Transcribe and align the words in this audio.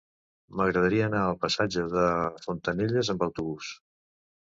M'agradaria 0.59 1.03
anar 1.07 1.19
al 1.25 1.37
passatge 1.43 1.83
de 1.91 2.05
Fontanelles 2.45 3.13
amb 3.15 3.27
autobús. 3.27 3.69